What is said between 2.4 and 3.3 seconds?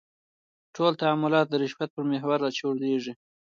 راچولېږي.